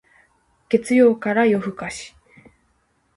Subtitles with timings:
[0.69, 2.15] 月曜から夜更かし